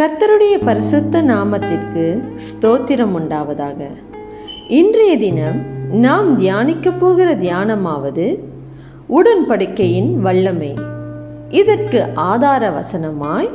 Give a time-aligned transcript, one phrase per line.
[0.00, 3.86] கர்த்தருடைய பரிசுத்த நாமத்திற்கு ஸ்தோத்திரம் உண்டாவதாக.
[4.68, 8.38] இன்றைய தினம் நாம் தியானிக்க போகிற தியானமாவது
[9.08, 10.74] உடன்படிக்கையின் வல்லமை.
[11.48, 13.48] இதற்கு ஆதார வசனமாய்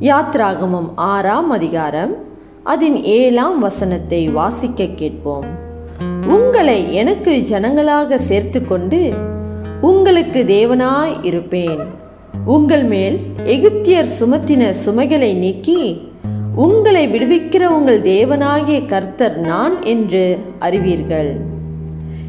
[0.00, 2.14] யாத்ராகமம் ஆறாம் அதிகாரம்
[2.62, 5.44] அதன் ஏழாம் வசனத்தை வாசிக்க கேட்போம்.
[6.28, 9.12] உங்களை எனக்கு ஜனங்களாக சேர்த்துக்கொண்டு
[9.80, 12.00] உங்களுக்கு தேவனாய் இருப்பேன்.
[12.32, 16.10] உங்கள் மேல் எகிப்தியர் சுமத்தின சுமைகளை நீக்கி
[16.54, 21.40] உங்களை விடுவிக்கிற உங்கள் தேவனாகிய கர்த்தர் நான் என்று அறிவீர்கள்.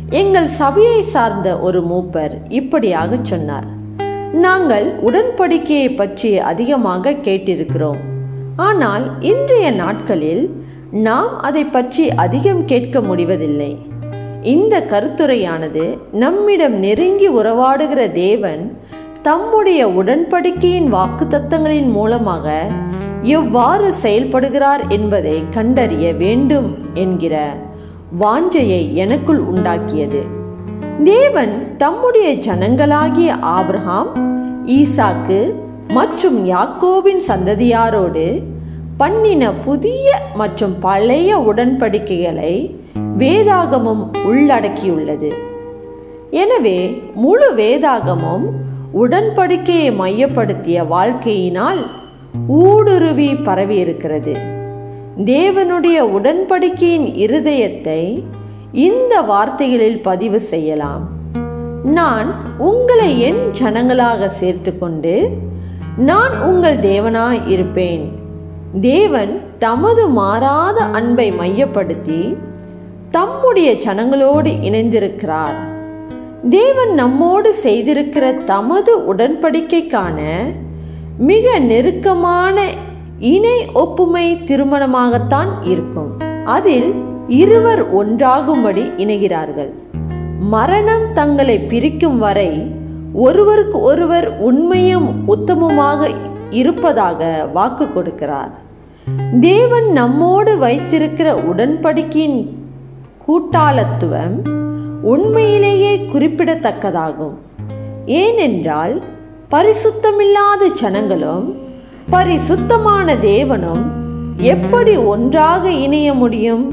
[0.10, 3.68] எங்கள் சபையை சார்ந்த ஒரு மூப்பர் இப்படியாக சொன்னார்.
[4.32, 8.02] நாங்கள் உடன்படிக்கையை பற்றி அதிகமாக கேட்டிருக்கிறோம்.
[8.56, 10.44] ஆனால் இன்றைய நாட்களில்
[10.92, 13.78] நாம் அதை பற்றி அதிகம் கேட்க முடிவதில்லை.
[14.42, 18.78] இந்த கருத்துரையானது நம்மிடம் நெருங்கி உறவாடுகிற தேவன்
[19.24, 22.68] தம்முடைய உடன்படிக்கையின் வாக்குத்தத்தங்களின் மூலமாக
[23.22, 27.56] எவ்வாறு செயல்படுகிறார் என்பதை கண்டறிய வேண்டும் என்கிற
[28.20, 30.22] வாஞ்சையை எனக்குள் உண்டாக்கியது.
[31.04, 34.12] தேவன் தம்முடைய ஜனங்களாகிய ஆப்ரஹாம்
[34.66, 35.54] ஈசாக்கு
[35.88, 38.44] மற்றும் யாக்கோவின் சந்ததியாரோடு
[38.98, 42.76] பண்ணின புதிய மற்றும் பழைய உடன்படிக்கைகளை
[43.18, 45.32] வேதாகமம் உள்ளடக்கியுள்ளது.
[46.30, 46.78] எனவே
[47.16, 48.46] முழு வேதாகமும்
[48.94, 51.88] உடன்படிக்கையை மையப்படுத்திய வாழ்க்கையினால்
[52.48, 54.38] ஊடுருவி பரவியிருக்கிறது.
[55.18, 58.24] தேவனுடைய உடன்படிக்கையின் இருதயத்தை
[58.72, 61.08] இந்த வார்த்தைகளில் பதிவு செய்யலாம்.
[61.84, 65.30] நான் உங்களை என் ஜனங்களாக சேர்த்துக்கொண்டு
[65.98, 68.12] நான் உங்கள் தேவனாய் இருப்பேன்.
[68.82, 72.38] தேவன் தமது மாறாத அன்பை மையப்படுத்தி
[73.12, 75.72] தம்முடைய ஜனங்களோடு இணைந்திருக்கிறார்.
[76.50, 80.20] தேவன் நம்மோடு செய்திருக்கிற தமது உடன்படிக்கைக்கான
[81.18, 82.70] மிக நெருக்கமான
[83.20, 86.20] இணை ஒப்புமை திருமணமாகத்தான் இருக்கும்.
[86.46, 86.94] அதில்
[87.28, 89.70] இருவர் ஒன்றாகும்படி இணைகிறார்கள்.
[90.40, 92.72] மரணம் தங்களை பிரிக்கும் வரை
[93.14, 96.10] ஒருவருக்கு ஒருவர் உண்மையும் உத்தமமாக
[96.50, 98.52] இருப்பதாக வாக்கு கொடுக்கிறார்.
[99.40, 102.58] தேவன் நம்மோடு வைத்திருக்கிற உடன்படிக்கையின்
[103.28, 104.62] கூட்டாளத்துவம்
[105.04, 107.34] உண்மையிலேயே குறிப்பிடத்தக்கதாகும்.
[108.06, 109.04] ஏனென்றால்
[109.52, 111.56] பரிசுத்தமில்லாத ஜனங்களும்
[112.10, 113.84] பரிசுத்தமான தேவனும்
[114.38, 116.72] எப்படி ஒன்றாக இணைய முடியும்?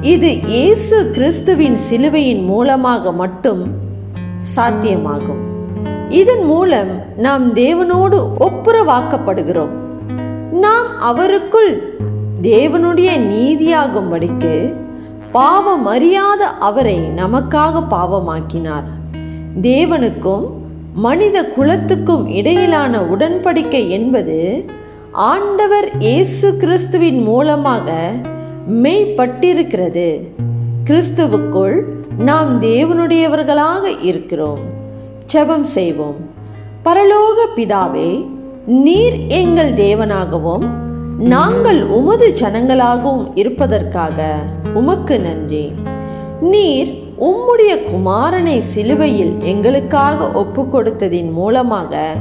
[0.00, 3.62] இது இயேசு கிறிஸ்துவின் சிலுவையின் மூலமாக மட்டும்
[4.56, 5.42] சாத்தியமாகும்.
[6.08, 9.74] இதன் மூலம் நாம் தேவனோடு ஒப்புரவாக்கப்படுகிறோம்.
[10.50, 11.72] நாம் அவருக்குள்
[12.42, 14.54] தேவனுடைய நீதியாகும்படிக்கு
[15.32, 18.88] பாவம் அறியாத அவரை நமக்காக பாவமாக்கினார்.
[19.62, 20.46] தேவனுக்கும்
[20.94, 24.64] மனித குலத்துக்கும் இடையிலான உடன்படிக்கை என்பது
[25.12, 28.10] ஆண்டவர் இயேசு கிறிஸ்துவின் மூலமாக
[28.68, 30.20] மெய்ப்பட்டிருக்கிறது.
[30.84, 31.82] கிறிஸ்துவுக்குள்
[32.18, 34.58] நாம் தேவனுடையவர்களாக இருக்கிறோம்.
[35.32, 36.16] செபம் செய்வோம்.
[36.84, 38.26] பரலோக பிதாவே
[38.66, 40.68] நீர் எங்கள் தேவனாகவும்
[41.18, 44.38] நாங்கள் உமது ஜனங்களாகவும் இருப்பதற்காக
[44.74, 45.72] உமக்கு நன்றி.
[46.40, 52.14] நீர் உம்முடைய குமாரனை சிலுவையில் எங்களுக்காக ஒப்பு கொடுத்ததின் மூலமாக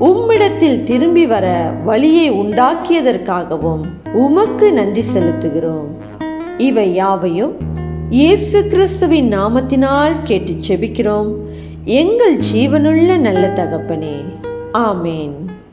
[0.00, 3.80] உம்மிடத்தில் திரும்பி வர வழியை உண்டாக்கியதற்காகவும்
[4.12, 5.90] உமக்கு நன்றி செலுத்துகிறோம்.
[6.58, 7.56] இவை யாவையும்
[8.10, 11.34] இயேசு கிறிஸ்துவின் நாமத்தினால் கேட்டு செபிக்கிறோம்.
[11.84, 14.24] எங்கள் ஜீவனுள்ள நல்ல தகப்பனே.
[14.74, 15.32] ஆமேன்.